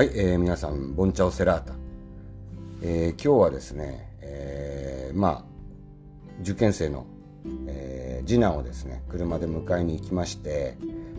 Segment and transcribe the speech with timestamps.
[0.00, 1.74] はい、えー、皆さん、ボンチャオセラータ。
[2.80, 5.44] えー、今日はですね、えー、まあ、
[6.40, 7.04] 受験生の、
[7.66, 10.78] えー、次男をですね、車で迎えに行きまして、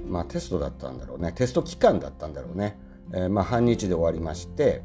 [0.09, 2.75] まあ、テストだったんだろうね、テスト期間だったんだろうね。
[3.13, 4.81] えー、まあ、半日で終わりまして、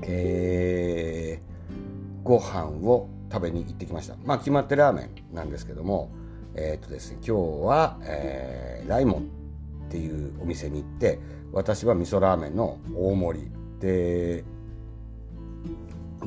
[0.00, 4.16] えー、ご飯を食べに行ってきました。
[4.24, 6.10] まあ、決まってラーメンなんですけども、
[6.54, 11.18] えー、っとですね、今日は、えー、ライモンっていうお店に行って、
[11.52, 14.44] 私は味噌ラーメンの大盛りで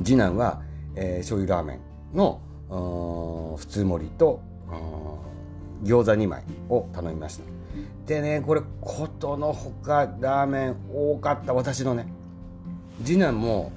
[0.04, 0.62] 次男は、
[0.94, 2.40] えー、醤油ラーメンの
[3.58, 4.40] 普通盛りと
[5.84, 7.44] 餃子2枚を頼みました。
[8.06, 11.54] でねこれことのほかラーメン多かった。
[11.54, 12.06] 私のね
[13.04, 13.72] 次男も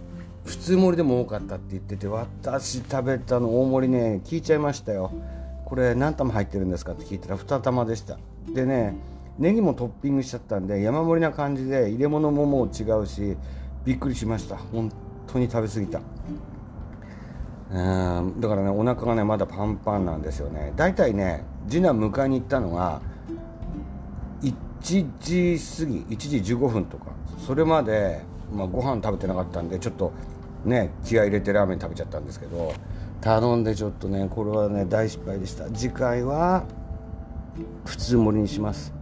[0.46, 5.12] 普通盛りでも多かったって言ってて私食べたの大盛りね聞いちゃいましたよ。
[5.66, 8.18] これ何玉入ってるんですかって聞いたら2玉でした。
[8.54, 8.96] でね
[9.38, 13.38] ネギもトッピングしちゃったんで山盛りな感じで入れ物ももう違うし
[13.86, 14.58] びっくりしました。
[14.58, 14.92] 本
[15.28, 16.02] 当に食べ過ぎた。
[17.72, 20.74] うんだからねお腹がねまだパンパンなんですよね。
[20.76, 23.02] だいたいね次男迎えに行ったのが
[24.42, 24.56] 1
[25.20, 27.06] 時過ぎ1時15分とか
[27.46, 30.12] それまで、まあ、ご飯食べてなかったんでちょっと
[30.66, 32.74] ね気合入れてラーメン食べちゃったんですけど
[33.22, 35.70] 頼んでちょっとねこれはね大失敗でした。
[35.70, 36.64] 次回は
[37.86, 38.99] 普通盛りにします。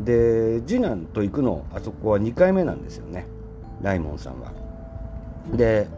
[0.00, 3.26] で次男と行くのあそこは2回目なんですよね
[3.82, 4.52] ライモンさんは。
[5.52, 5.88] で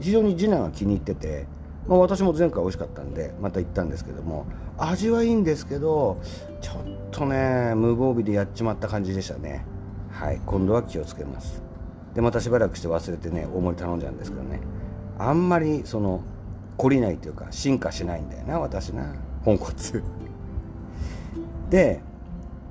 [0.00, 1.46] 非常に次男は気に入ってて、
[1.86, 4.46] まあ、私も前回美味しかったんでまた行ったんですけども
[4.78, 6.20] 味はいいんですけど
[6.60, 6.74] ちょっ
[7.10, 9.64] とね無防備でやっちまった感じでしたね。
[10.10, 11.62] はい今度は気をつけます。
[12.14, 14.60] でまたしばらくして忘れてね大盛り頼んじゃうんですけどね。
[15.18, 16.22] あんまりその
[16.78, 19.14] 懲りないというか進化しないんだよな私な。
[19.44, 20.02] ポンコツ。
[21.70, 22.00] で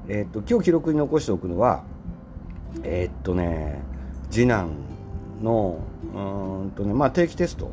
[0.09, 1.83] え、っと今日記録に残しておくのは
[2.83, 3.81] え、っとね
[4.29, 4.69] 次男
[5.41, 5.79] の
[6.13, 7.71] うんとねまあ定期テスト。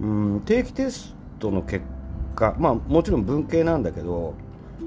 [0.00, 1.84] うん定期テストの結
[2.34, 4.34] 果まあもちろん文系なんだけど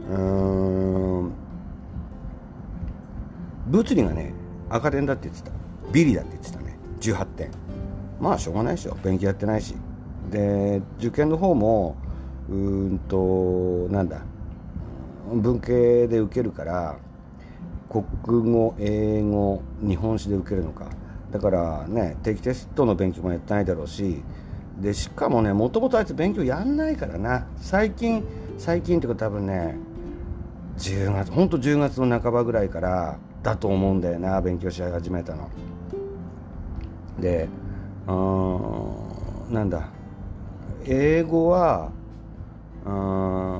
[0.09, 1.31] うん
[3.67, 4.33] 物理がね
[4.69, 5.51] 赤点だって言ってた。
[5.91, 6.77] ビリだって言ってたね。
[6.99, 7.51] 18点。
[8.19, 8.97] まあしょうがないでしょ。
[9.03, 9.75] 勉強やってないし。
[10.31, 11.95] で受験の方も
[12.49, 14.21] うんとなんだ
[15.33, 16.97] 文系で受けるから
[17.89, 18.05] 国
[18.51, 20.87] 語英語日本史で受けるのか。
[21.31, 24.23] だからね定期テストの勉強もやってないだろうし
[24.79, 27.47] でしかもねもともとあいつ勉強やんないからな。
[27.57, 28.23] 最近
[28.57, 29.75] 最近っていうか多分ね
[30.77, 35.49] 10月ほんと10月の半ばぐらいからだと思うんだよな勉強し始めたの。
[37.19, 37.49] で
[38.07, 39.89] うんなんだ
[40.85, 41.91] 英語は
[42.85, 43.59] あ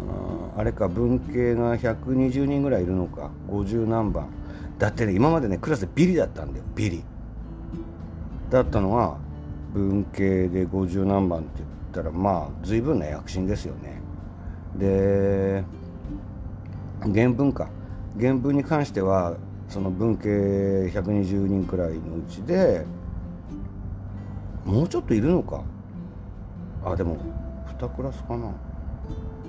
[0.58, 4.28] あれか文系が120人ぐらいいるのか50何番。
[4.78, 7.03] だってね今までねクラスビリだったんだよビリ。
[8.50, 9.18] だったのが
[9.74, 14.00] 文系で50何番って言ったらまあ随分な躍進ですよね。
[14.78, 15.64] で
[17.02, 17.68] 原文か。
[18.19, 19.35] 原文に関しては
[19.68, 22.85] その文系120人くらいのうちで
[24.64, 25.64] もうちょっといるのか。
[26.85, 27.18] あでも
[27.80, 28.52] 2クラスかな。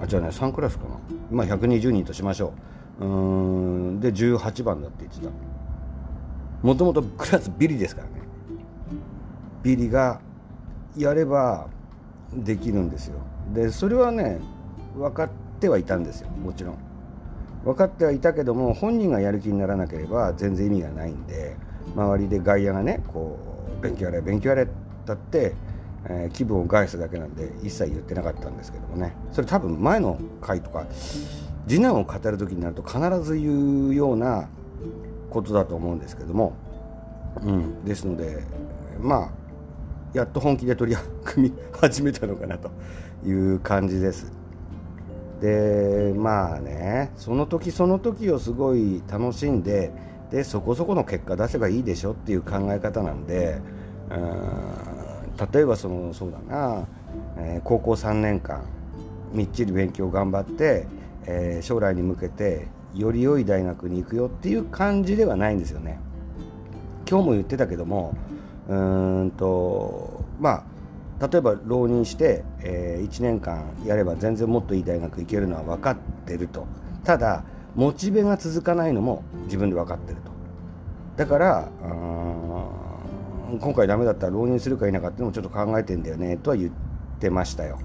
[0.01, 0.97] あじゃあね3クラスかな。
[1.31, 2.53] 今120人としましょ
[3.01, 3.05] う。
[3.05, 4.01] うん。
[4.01, 5.31] で18番だって言ってた。
[6.63, 8.15] もともとクラスビリですからね。
[9.63, 10.21] ビリが
[10.97, 11.69] やれば
[12.35, 13.19] できるんですよ。
[13.53, 14.41] でそれはね
[14.97, 15.31] 分かっ
[15.61, 16.29] てはいたんですよ。
[16.29, 16.79] もちろん。
[17.65, 21.57] 分かってはいたけども本人がやる気にならなければ全然意味がないんで
[21.97, 23.39] 周りで外野がねこ
[23.81, 24.69] う勉強やれ勉強やれ
[25.05, 25.55] だって
[26.09, 29.15] えー、気分を害すだけなんで一切言ってなかったんですけどもね。
[29.33, 30.87] それ多分前の回とか
[31.67, 34.49] 次男を語る時になると必ず言うような
[35.31, 36.55] ことだと思うんですけども、
[37.43, 38.45] うん、ですので
[39.01, 39.31] まあ
[40.15, 42.71] やっと本気で取り組み始めたのかなと
[43.25, 44.33] いう感じです。
[45.41, 49.93] でまあねその時その時をすごい楽しんで
[50.31, 53.61] でそこそこの結果出せばいいでしょっていう考え方なんで
[54.11, 54.96] うん。
[55.53, 56.87] 例えばそのそうだな、
[57.37, 58.65] えー、高校3年間
[59.33, 60.87] みっちり勉強頑張って、
[61.27, 65.99] えー、将来に向けてより良い大学に行くよっていう感じではないんですよね。
[67.09, 68.17] 今日も言ってたけども
[68.69, 70.65] うんとま
[71.21, 75.97] あ例えば浪人して、えー、1年間やれば全然もっといい大学行けるのは分かっ
[76.27, 76.67] てると
[77.05, 77.45] ただ
[77.75, 80.31] モチベが続かないのも自分で分かってると
[81.17, 81.69] だから
[83.61, 86.73] 今回ダメだったら浪人するか否かっていうのもちょっと考えてんだよねとは言っ
[87.21, 87.79] てましたよ。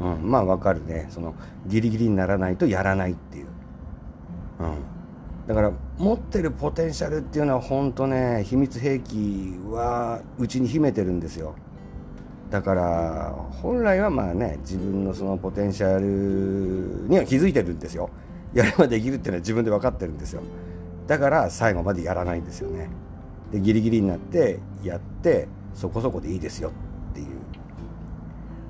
[0.00, 1.06] うん、まあわかるね。
[1.10, 1.34] その
[1.66, 3.46] ギリギリにならないとやらないっていう、
[4.60, 11.54] うん、だから持ってるポテンシャルっていうのは本当ね秘密兵器はうちに秘めてるんですよ。
[12.50, 18.10] だから本来はまあね自分のそのポテンシャルには気づいてるんですよ。
[18.54, 20.42] やればできるっていうのは自分で分かってるんですよ。
[21.08, 22.88] だから最後までやらないんですよね。
[23.52, 26.70] でギリギリになってやってそこそこでいいですよ
[27.10, 27.26] っていう。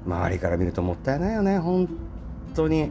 [0.06, 1.88] 周りから見るともったいないよね本
[2.54, 2.90] 当に。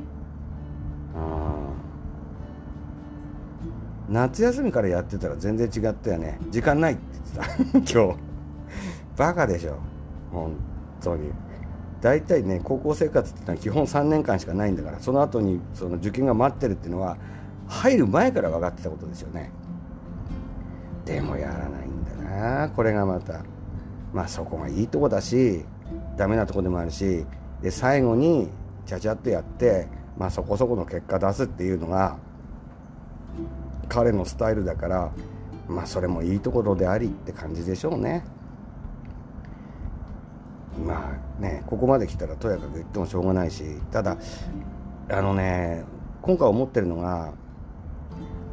[4.10, 6.40] 夏休みからやってたら全然違ったよね。
[6.50, 7.02] 時間ないって
[7.36, 8.00] 言ってた。
[8.02, 8.20] 今日。
[9.18, 9.78] バカでしょ。
[10.32, 10.54] 本
[11.02, 11.32] 当に。
[12.00, 17.18] 大体ね高校生活ってのは基本3年間しかないんだからその後にその受験が待ってるっていうのは
[17.68, 19.52] 入る前から分かってたことですよね。
[21.08, 22.70] でもやらないんだな。
[22.70, 23.42] これがまた。
[24.14, 25.66] まあそこがいいとこだし
[26.16, 27.26] ダメなとこでもあるし
[27.62, 28.50] で最後に
[28.86, 29.88] ちゃちゃっとやって
[30.18, 32.18] まあそこそこの結果出すっていうのが
[33.90, 35.12] 彼のスタイルだから
[35.68, 38.24] まあそれもいいところでありって感じでしょうね。
[40.86, 44.18] まあねここまで来たらとやかく言ってもしょうがないしただ
[45.10, 45.84] あのね
[46.22, 47.34] 今回思ってるのが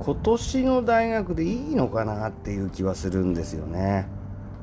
[0.01, 4.07] 今年の大学でいいのかなっていう気はするんですよね。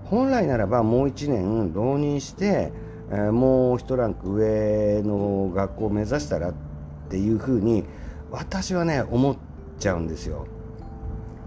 [0.06, 2.74] 本来ならばもう1年浪人して、
[3.10, 6.54] えー、もう1ランク上の学校を目指したらっ
[7.10, 7.86] ていうふうに
[8.30, 9.38] 私はね思っ
[9.80, 10.48] ちゃうんですよ。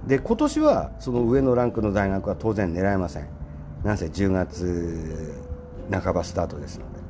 [0.07, 3.29] で今年はその上のランクの大学は当然狙えません。
[3.85, 5.35] なんせ10月
[5.91, 7.01] 半ばスタートですので。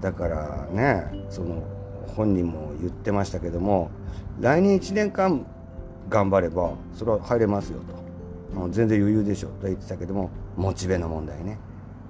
[0.00, 1.62] だからねその
[2.06, 3.90] 本人も言ってましたけども
[4.40, 5.46] 来年1年間
[6.08, 8.04] 頑張ればそれは入れますよと。
[8.70, 11.58] 全然余裕でしょと言ってたけどもモチベの問題ね。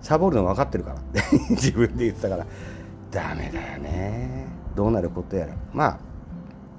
[0.00, 1.20] サボるの分かってるからって
[1.50, 2.46] 自分で言ってたから。
[3.10, 4.46] ダメだよね。
[4.74, 5.54] どうなることやら。
[5.72, 5.98] まあ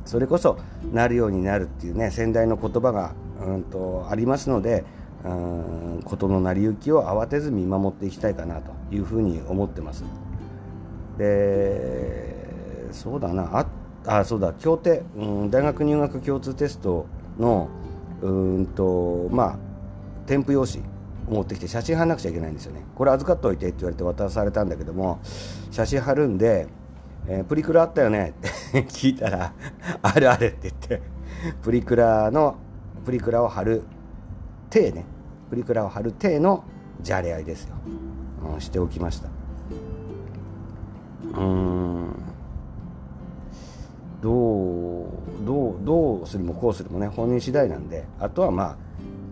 [0.05, 0.57] それこそ
[0.93, 4.85] なるようになるっていうね先代の言葉がうんとありますので
[5.23, 10.03] うん事の成り行きを慌てず見守っていきたいかなというふうに思ってます。
[11.17, 12.34] で
[12.91, 13.65] そうだな
[14.07, 17.05] あそうだ協定、うん、大学入学共通テスト
[17.39, 17.69] の
[18.21, 19.57] うんとまあ
[20.25, 20.83] 添付用紙
[21.29, 25.19] を持ってきて写真貼らなくちゃいけないんですよねこれ預かっておいてって言われて渡されたんだけども
[25.71, 26.67] 写真貼るんで
[27.27, 28.33] えー、プリクラあったよね？
[28.37, 29.53] って 聞いたら、
[30.01, 31.01] あるあるって言って、
[31.63, 32.55] プリクラの、
[33.03, 33.83] プリクラを貼る
[34.69, 35.05] 体ね、
[35.49, 36.63] プリクラを貼る体の
[37.01, 37.75] じゃれ合いですよ。
[38.53, 39.29] うん、しておきました。
[41.39, 41.74] うん。
[46.25, 48.77] う、するもこうするもね、本人次第なんで、あとはまあ、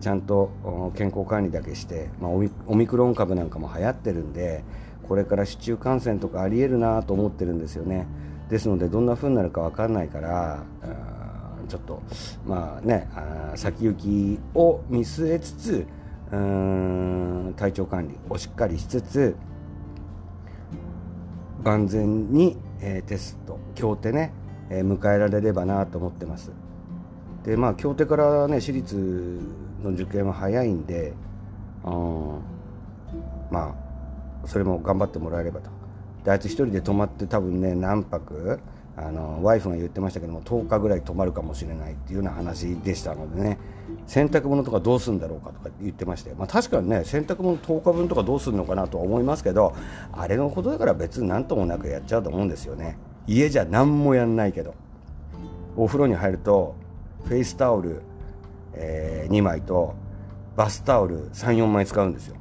[0.00, 4.64] ちゃんと健康管理だけして、まあ、オミクロン株なんかも流行ってるんで、
[5.06, 8.06] これから市中感染とかありえるなと思ってるんですよね。
[8.48, 10.62] ですのでどんな風になるか分かんないから
[11.68, 12.02] ちょっと
[12.46, 13.08] まあね
[13.54, 15.86] 先行きを見据えつつ
[17.56, 19.36] 体調管理をしっかりしつつ
[21.62, 24.34] 万全に、えー、テスト協定ね、
[24.68, 26.52] えー、迎えられればなと思ってます。
[27.44, 28.96] でまあ協定からね私立
[29.82, 31.12] の受験は早いんで
[31.84, 32.40] うん
[33.50, 33.74] ま
[34.44, 35.70] あそれも頑張ってもらえればと。
[36.24, 38.58] であいつ1人で泊まって多分ね何泊
[38.96, 43.58] あのワイフが言ってましたけども10日ぐらい泊まるかもしれないっていうような話でしたのでね。
[44.06, 49.74] 洗濯物とかどうするんだろうかとか言ってまして、まあ、確かにね洗濯物10日分とかどうするのかなとは思いますけど
[50.12, 52.96] あれのことだから別に何ともなくやっちゃうと思うんですよね。
[53.26, 54.74] 家じゃ何もやんないけど。
[55.76, 56.76] お風呂に入ると
[57.24, 58.02] フェイスタオル、
[58.74, 59.94] えー、2枚と
[60.56, 62.36] バスタオル34枚使うんですよ。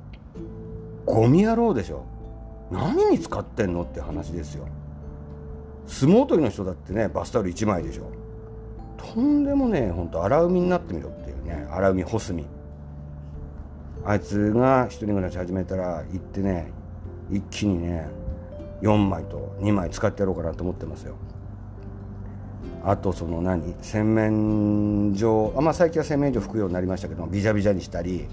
[1.06, 2.06] ゴミ野郎でしょ。
[2.72, 4.68] 何に使ってんのって話ですよ。
[5.86, 8.12] 相撲取りの人だってねバスタオル1枚でしょ。
[8.98, 12.46] とんでもねほんと荒海になってみろっていうね荒海干すみ
[14.06, 16.72] あいつが一人暮らし始めたら行ってね
[17.32, 18.08] 一気にね
[18.82, 21.16] 4枚と2枚使ってやろうかなと思ってますよ。
[22.86, 28.28] あとその何洗面所あまあ最近は洗面所拭くようになりましたけどビジャビジャにしたり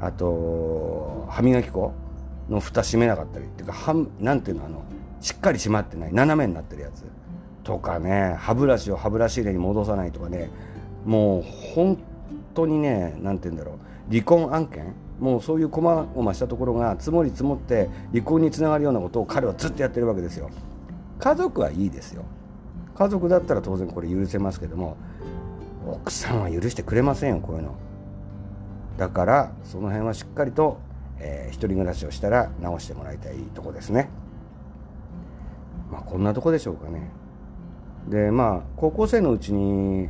[0.00, 1.92] あと歯磨き粉
[2.48, 4.82] の蓋閉めなかったりっていうかはなんていうのあの
[5.20, 7.04] しっかり閉まってない斜めになってるやつ
[7.62, 10.50] とかね歯ブラシを歯ブラシ入れに戻さないとかね
[11.04, 11.42] もう
[11.74, 11.98] 本
[12.54, 13.78] 当にね何て言うんだろ
[14.08, 20.50] う離婚案件もうそういう細々したところが積もり積もって離婚につながるようなことを彼はずっとやってるわけですよ。
[21.18, 22.24] 家族はいいですよ。
[22.96, 24.96] 家族だったら当然これ許せますけども
[25.86, 27.76] 奥さんは許してくれませんよこういうの。
[28.96, 30.78] だからその辺はしっかりと、
[31.18, 34.08] えー、一人暮らしをしたら直してもらいたいとこですね。
[35.92, 37.10] まあこんなとこでしょうかね。
[38.08, 40.08] でまあ高校生のうちに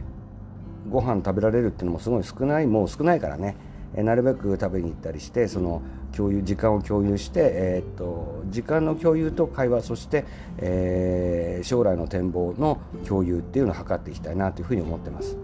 [0.88, 3.56] ご飯食べられるっていうのもすごい少ないもう少ないからね、
[3.94, 5.82] えなるべく食べに行ったりしてその
[6.16, 10.24] 共有時間を共有して、えー、っと時間の共有と会話そして、
[10.58, 15.36] えー、将来の展望の共有っていうのを図っていきたいなというふうに思ってます、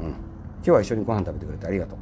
[0.00, 0.16] うん、今
[0.62, 1.98] 日は一緒にご飯食べてくれてありがとう、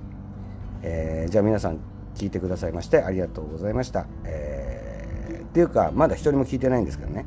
[0.82, 1.78] えー、じゃあ皆さん
[2.14, 7.24] 聞いてくださいましてありがとうございました、えー、っていうかまだ一人も聞いてないんですけどね。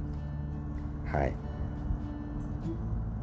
[1.11, 1.33] はい。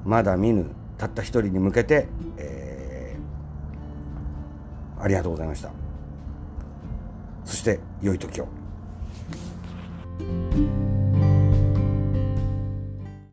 [0.04, 2.65] まだ見ぬたった一人に向けて、えー、
[4.98, 5.70] ありがとうございました。
[7.44, 8.48] そして良い時を。